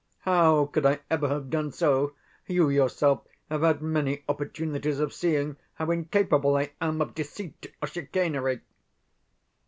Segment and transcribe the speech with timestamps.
[0.21, 2.15] HOW could I ever have done so?
[2.47, 7.87] You yourself have had many opportunities of seeing how incapable I am of deceit or
[7.87, 8.61] chicanery.